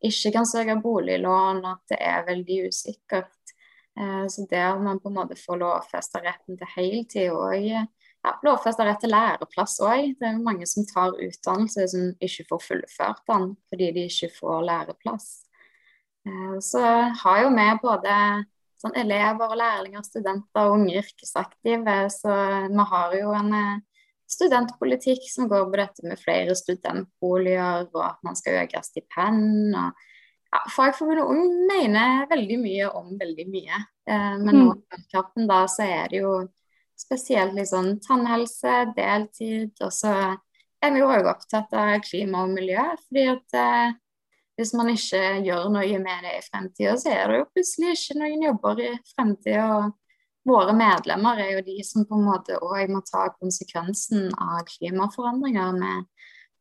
[0.01, 3.55] ikke kan søke boliglån, at det er veldig usikkert.
[4.31, 7.57] Så det at man på en måte får lovfesta retten til heltid og
[8.21, 10.15] ja, lovfesta rett til læreplass òg.
[10.19, 14.65] Det er mange som tar utdannelse som ikke får fullført den fordi de ikke får
[14.67, 15.29] læreplass.
[16.27, 16.81] Eh, så
[17.23, 18.17] har jo vi både
[18.81, 21.97] sånn elever og lærlinger, studenter og unge yrkesaktive.
[22.13, 22.35] Så
[22.69, 23.81] vi har jo en eh,
[24.31, 29.75] studentpolitikk som går på dette med flere studentboliger, og at man skal øke stipend.
[29.75, 30.07] og
[30.51, 33.83] ja, Fagforbundet Ung mener veldig mye om veldig mye.
[34.09, 34.81] Eh, men nå mm.
[34.97, 36.35] i kampen da, så er det jo
[37.01, 39.73] spesielt liksom tannhelse, deltid.
[39.81, 40.13] Og så
[40.81, 42.85] er vi òg opptatt av klima og miljø.
[43.07, 43.97] fordi at eh,
[44.59, 48.19] hvis man ikke gjør noe med det i fremtida, så er det jo plutselig ikke
[48.19, 49.89] noen jobber i fremtida.
[50.47, 55.75] Våre medlemmer er jo de som på en måte òg må ta konsekvensen av klimaforandringer
[55.77, 56.07] med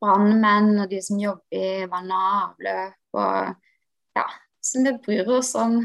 [0.00, 2.98] brannmenn og de som jobber i vann og avløp.
[3.20, 3.54] Og,
[4.16, 4.26] ja,
[4.64, 5.80] så vi bryr oss om,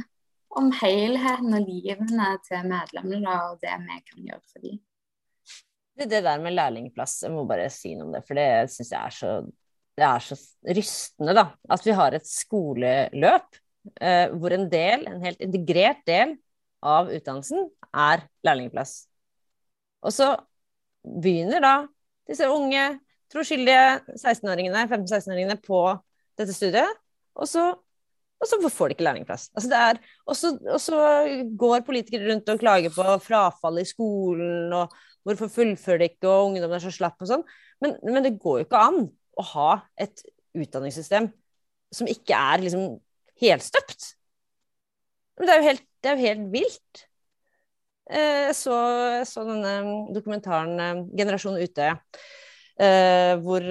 [0.55, 4.79] om helheten og livene til medlemmene og det vi kan gjøre for dem.
[5.95, 8.99] Det, der med lærlingplass, jeg må bare si noe om det, for det syns jeg
[8.99, 9.35] er så
[10.03, 10.35] er så
[10.67, 11.45] rystende, da.
[11.71, 13.59] At vi har et skoleløp
[14.01, 16.35] eh, hvor en del, en helt integrert del
[16.85, 19.05] av utdannelsen, er lærlingplass.
[20.05, 20.33] Og så
[21.05, 21.75] begynner da
[22.27, 22.83] disse unge,
[23.31, 25.81] troskyldige 16-åringene, 15-16-åringene på
[26.37, 27.01] dette studiet,
[27.35, 27.71] og så,
[28.41, 29.47] og så får de ikke lærlingplass.
[29.55, 29.79] Altså
[30.27, 30.97] og, så,
[31.57, 34.93] går politikere rundt og klager på frafall i skolen, og
[35.25, 37.45] hvorfor fullfører de ikke, og ungdom er så slapp og sånn.
[37.83, 39.01] Men, men det går jo ikke an
[39.35, 40.23] å ha et
[40.55, 41.31] utdanningssystem
[41.95, 42.85] som ikke er liksom
[43.41, 44.13] helstøpt.
[45.35, 47.05] Men det er jo helt, er jo helt vilt.
[48.05, 48.77] Eh, jeg så,
[49.25, 49.73] så, denne
[50.13, 51.97] dokumentaren eh, 'Generasjon Utøya',
[52.77, 53.65] eh, hvor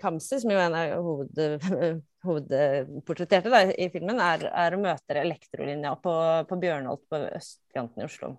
[0.00, 1.42] Kamzy, som jo er en av hoved,
[2.26, 6.14] hovedportretterte i filmen, er, er og møter elektrolinja på,
[6.48, 8.34] på Bjørnholt på østkanten i Oslo.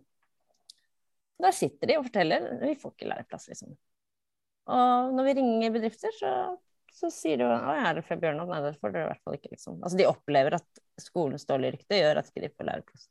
[1.43, 3.73] Der sitter de og forteller vi får ikke læreplass, liksom.
[4.73, 6.33] Og når vi ringer bedrifter, så,
[6.95, 8.51] så sier de at er det fra Bjørnholt?
[8.51, 9.55] Nei, det får dere i hvert fall ikke.
[9.55, 9.81] Liksom.
[9.81, 13.09] Altså, de opplever at skolens dårlige rykte gjør at de ikke får læreplass.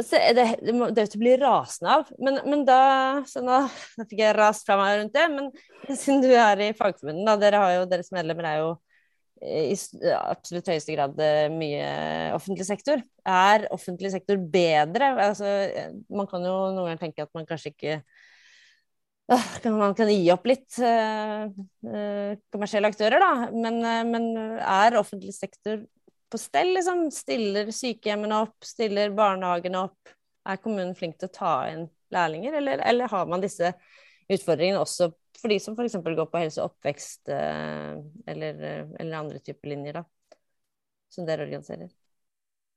[0.00, 2.12] Altså, det, det, må, det blir rasende av.
[2.20, 2.82] Men, men da
[3.22, 5.26] nå, nå, fikk jeg rast fra meg rundt det.
[5.32, 5.50] Men
[6.02, 8.72] siden du er i Fagforbundet, da, dere jo, deres medlemmer er jo
[9.42, 9.74] i
[10.14, 11.86] absolutt høyeste grad eh, mye
[12.36, 13.00] offentlig sektor.
[13.26, 15.08] Er offentlig sektor bedre?
[15.24, 15.48] Altså,
[16.12, 17.96] man kan jo noen ganger tenke at man kanskje ikke
[19.72, 21.46] man kan gi opp litt uh,
[22.52, 23.48] kommersielle aktører, da.
[23.54, 24.26] Men, uh, men,
[24.60, 25.80] er offentlig sektor
[26.28, 27.06] på stell, liksom?
[27.14, 28.58] Stiller sykehjemmene opp?
[28.66, 30.12] Stiller barnehagene opp?
[30.42, 33.72] Er kommunen flink til å ta inn lærlinger, eller, eller har man disse
[34.28, 35.96] utfordringene også for de som f.eks.
[36.04, 38.60] går på helse og oppvekst, eller,
[39.00, 40.38] eller andre typer linjer, da?
[41.10, 41.90] Som dere organiserer?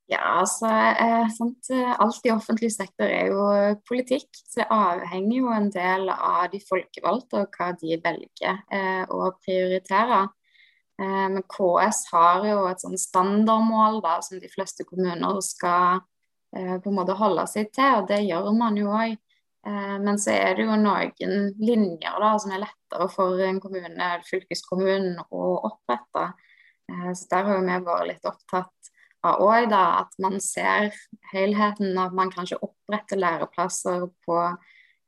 [0.10, 1.70] Ja, altså eh, sant?
[1.74, 3.46] Alt i offentlig sektor er jo
[3.90, 4.28] politikk.
[4.34, 9.32] Så det avhenger jo en del av de folkevalgte og hva de velger eh, å
[9.42, 10.20] prioritere.
[11.02, 16.04] Eh, men KS har jo et sånn standardmål da, som de fleste kommuner skal
[16.56, 19.18] eh, på en måte holde seg til, og det gjør man jo òg.
[19.68, 23.94] Eh, men så er det jo noen linjer da, som er lettere for en kommune,
[23.96, 26.28] eller fylkeskommunen, å opprette.
[26.92, 28.92] Eh, så der har vi vært litt opptatt
[29.26, 30.92] av òg at man ser
[31.32, 34.38] helheten, at man kanskje oppretter læreplasser på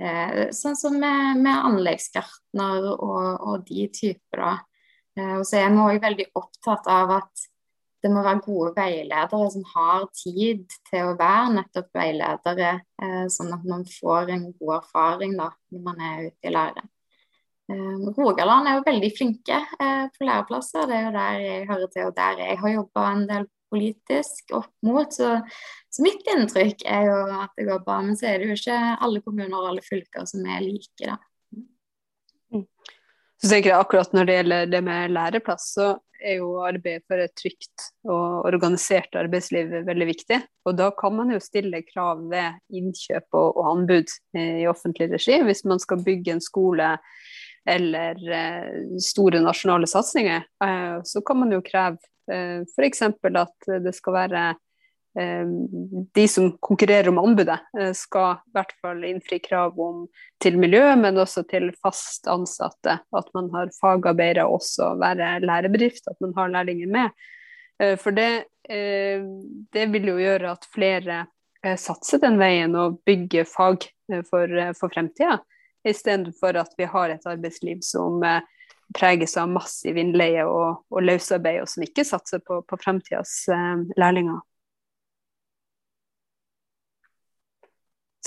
[0.01, 4.41] eh, sånn som med, med anleggsgartner og, og, de typer.
[4.41, 4.55] da.
[5.37, 7.45] Og så er vi òg veldig opptatt av at
[8.07, 12.69] det må være gode veiledere som har tid til å være nettopp veiledere,
[13.03, 16.85] eh, sånn at man får en god erfaring da, når man er ute i lære.
[17.67, 21.93] Eh, Rogaland er jo veldig flinke eh, på læreplasser, det er jo der jeg hører
[21.93, 25.11] til, og der jeg har jobba en del politisk opp mot.
[25.11, 25.33] Så,
[25.91, 28.77] så, mitt inntrykk er jo at det går bra, men så er det jo ikke
[29.03, 31.19] alle kommuner og alle fylker som er like, da.
[33.37, 37.21] Så tenker jeg akkurat Når det gjelder det med læreplass, så er jo arbeid for
[37.21, 40.39] et trygt og organisert arbeidsliv veldig viktig.
[40.65, 45.11] Og da kan man jo stille krav ved innkjøp og, og anbud eh, i offentlig
[45.11, 45.37] regi.
[45.45, 46.95] Hvis man skal bygge en skole
[47.69, 51.99] eller eh, store nasjonale satsinger, eh, så kan man jo kreve
[52.31, 53.05] eh, f.eks.
[53.05, 54.47] at det skal være
[56.13, 60.03] de som konkurrerer om anbudet, eh, skal i hvert fall innfri krav om,
[60.43, 62.99] til miljø, men også til fast ansatte.
[63.17, 67.25] At man har fagarbeidere også, være lærebedrift, at man har lærlinger med.
[67.81, 69.25] Eh, for det, eh,
[69.73, 71.25] det vil jo gjøre at flere
[71.67, 73.81] satser den veien og bygger fag
[74.29, 75.39] for, for fremtida,
[75.83, 78.21] istedenfor at vi har et arbeidsliv som
[78.95, 83.33] preges av massiv innleie og, og løsarbeid, og som ikke satser på, på fremtidas
[83.97, 84.37] lærlinger.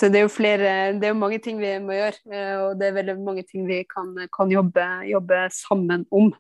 [0.01, 2.87] Så det er jo flere, det er mange ting vi må gjøre, eh, og det
[2.89, 6.31] er veldig mange ting vi kan, kan jobbe, jobbe, sammen om.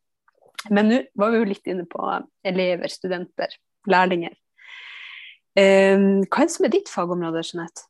[0.73, 2.01] Men nå var vi jo litt inne på
[2.49, 3.53] elever, studenter,
[3.91, 4.33] lærlinger.
[5.61, 5.93] Eh,
[6.25, 7.85] hva er det som er ditt fagområde, Jeanette?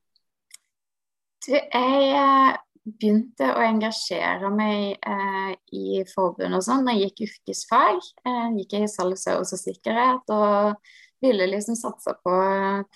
[1.46, 7.28] Du, jeg eh, begynte å engasjere meg eh, i forbund og sånn da jeg gikk
[7.28, 8.02] yrkesfag.
[8.26, 10.90] Eh, gikk jeg i salgsservice og sikkerhet og
[11.22, 12.34] ville liksom satse på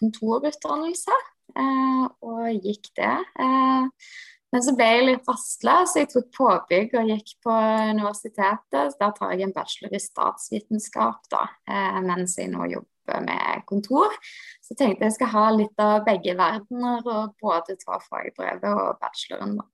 [0.01, 1.23] kontorutdannelse.
[1.55, 3.17] Eh, og gikk det.
[3.41, 4.15] Eh,
[4.55, 7.55] men så ble jeg litt rastløs, så jeg tok påbygg og gikk på
[7.91, 8.95] universitetet.
[9.01, 14.15] Der tar jeg en bachelor i statsvitenskap da, eh, mens jeg nå jobber med kontor.
[14.63, 19.59] Så tenkte jeg skal ha litt av begge verdener, og både ta fagbrevet og bacheloren.
[19.59, 19.74] da.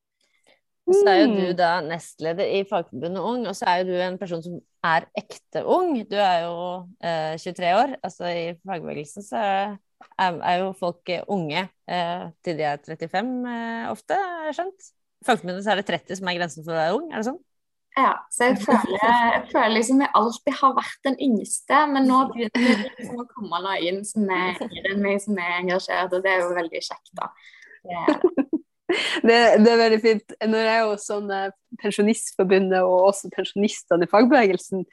[0.90, 1.56] Og så er jo du mm.
[1.58, 5.62] da nestleder i Fagforbundet Ung, og så er jo du en person som er ekte
[5.62, 5.92] ung.
[6.10, 6.56] Du er jo
[6.98, 7.94] eh, 23 år.
[8.02, 9.76] Altså i fagbevegelsen så er,
[10.18, 14.90] er jo folk unge eh, til de er 35 eh, ofte, har jeg skjønt.
[15.20, 17.28] I Fagforbundet så er det 30 som er grensen for å være ung, er det
[17.30, 17.40] sånn?
[17.98, 22.20] Ja, så jeg føler, jeg føler liksom jeg alltid har vært den yngste, men nå
[22.30, 24.60] begynner det liksom å komme noe inn som er
[25.02, 27.32] meg, som er engasjert, og det er jo veldig kjekt, da.
[27.80, 28.49] Det, det,
[29.34, 30.34] er veldig fint.
[30.42, 34.84] Når jeg er jo sånn eh, Pensjonistforbundet og også pensjonistene i fagbevegelsen,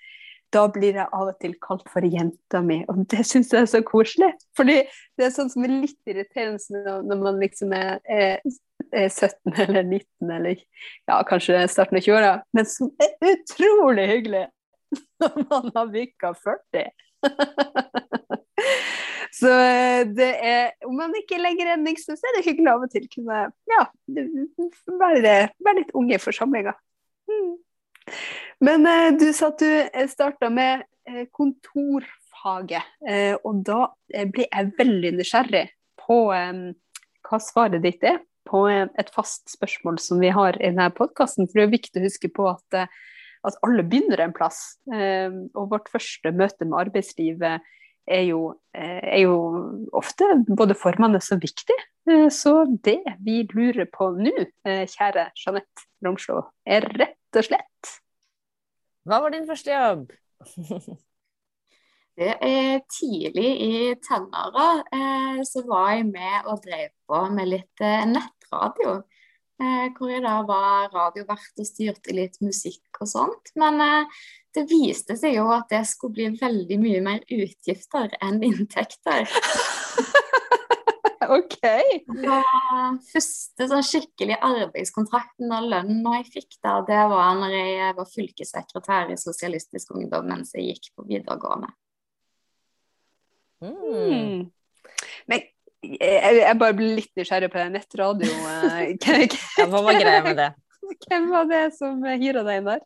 [0.55, 3.71] da blir jeg av og til kalt for jenta mi, og det syns jeg er
[3.71, 4.29] så koselig.
[4.57, 4.77] Fordi
[5.19, 8.39] det er sånn som er litt irriterende når man liksom er, er,
[8.91, 14.45] er 17 eller 19 eller ja, kanskje starten av 20-åra, men som er utrolig hyggelig
[15.19, 16.87] når man har bikka 40.
[19.33, 22.85] Så eh, det er, om man ikke legger en niks, så er det hyggelig av
[22.85, 23.39] og til kunne
[23.71, 26.75] ja, være, være litt unge i forsamlinga.
[27.27, 27.55] Mm.
[28.63, 30.85] Men eh, du sa at du eh, starta med
[31.31, 32.83] kontorfaget,
[33.47, 33.77] og da
[34.27, 35.61] blir jeg veldig nysgjerrig
[36.01, 41.47] på hva svaret ditt er på et fast spørsmål som vi har i denne podkasten.
[41.47, 42.91] For det er viktig å huske på at,
[43.47, 44.59] at alle begynner en plass.
[44.91, 47.63] og vårt første møte med arbeidslivet
[48.07, 48.41] er jo,
[48.73, 49.35] er jo
[49.95, 51.77] ofte både formende og viktig.
[52.31, 52.53] Så
[52.87, 57.97] det vi lurer på nå, kjære Jeanette Romslo, er rett og slett
[59.07, 60.09] hva var din første jobb?
[62.19, 67.83] det er tidlig i tenåra eh, så var jeg med og drev på med litt
[67.87, 68.97] eh, nettradio.
[69.57, 73.49] Eh, hvor jeg da var radiovert og styrte litt musikk og sånt.
[73.57, 74.19] Men eh,
[74.53, 79.25] det viste seg jo at det skulle bli veldig mye mer utgifter enn inntekter.
[81.37, 81.57] OK.
[82.05, 88.13] Den første sånn skikkelig arbeidskontrakten og lønnen jeg fikk da, det var når jeg var
[88.13, 91.73] fylkessekretær i Sosialistisk Ungdom mens jeg gikk på videregående.
[93.65, 94.53] Mm.
[95.25, 95.49] Men
[95.85, 98.31] jeg, jeg, bare ble litt nysgjerrig på nettradio.
[99.69, 100.51] Hva var greia med det?
[101.07, 102.85] Hvem var det som hyra deg inn der?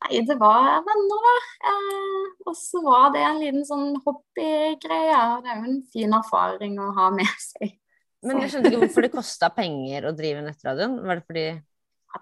[0.00, 1.34] Nei, det var venner, da.
[1.70, 5.18] Eh, og så var det en liten sånn hobbygreie.
[5.44, 7.76] Det er jo en fin erfaring å ha med seg.
[8.24, 10.98] Men jeg skjønte ikke hvorfor det kosta penger å drive nettradioen.
[11.04, 11.46] Var det fordi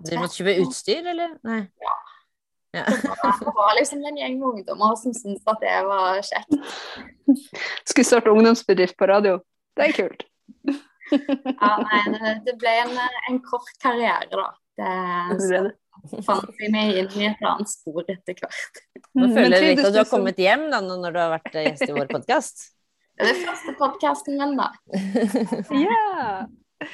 [0.05, 1.37] du måtte kjøpe utstyr, eller?
[1.47, 1.61] Nei.
[1.83, 1.95] Ja.
[2.81, 2.85] ja.
[2.91, 6.59] Det, var, det var liksom en gjeng med ungdommer som syntes at det var kjekt.
[7.85, 9.39] Skulle starte ungdomsbedrift på radio.
[9.79, 10.25] Det er kult.
[11.63, 12.97] ja, nei, det, det ble en,
[13.31, 14.49] en, kort karriere, da.
[14.79, 15.61] Det,
[16.27, 18.83] fant jeg meg inn i et annet spor etter hvert.
[19.19, 21.57] Nå mm, føler jeg litt at du har kommet hjem da, når du har vært
[21.57, 22.69] gjest i vår podkast.
[23.19, 24.69] Det er den første podkasten min, da.
[25.87, 26.89] ja.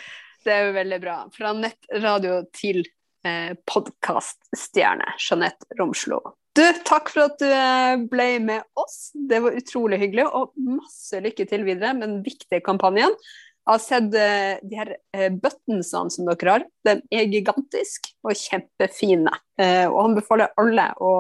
[0.45, 1.17] Det er jo veldig bra.
[1.35, 2.81] Fra nettradio til
[3.27, 6.21] eh, podkaststjerne Jeanette Romslo.
[6.55, 9.11] Du, takk for at du eh, ble med oss.
[9.15, 13.17] Det var utrolig hyggelig, og masse lykke til videre med den viktige kampanjen.
[13.65, 16.65] Jeg har sett uh, de her uh, buttonsene som dere har.
[16.85, 19.33] De er gigantiske og kjempefine.
[19.57, 21.15] Og og anbefaler alle å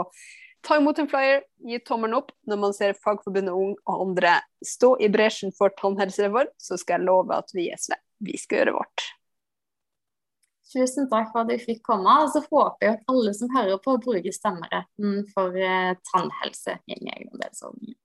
[0.65, 4.95] ta imot en flyer, gi tommelen opp når man ser Fagforbundet Ung og andre stå
[5.01, 8.79] i bresjen for tannhelsereform, så skal jeg love at vi i SV vi skal gjøre
[8.79, 9.05] vårt.
[10.75, 12.15] Tusen takk for at jeg fikk komme.
[12.25, 15.55] Og så håper jeg at alle som hører på, bruker stemmeretten for
[16.11, 17.99] tannhelse i egenandelsordningen.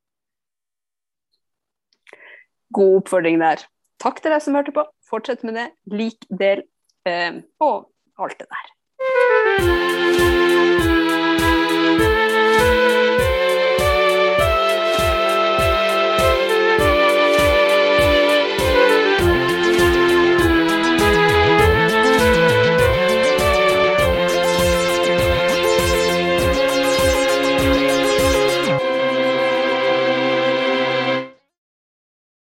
[2.74, 3.66] God oppfordring der.
[4.00, 4.86] Takk til deg som hørte på.
[5.10, 5.70] Fortsett med det.
[5.92, 6.64] Lik, del
[7.10, 7.90] eh, og
[8.22, 10.09] alt det der.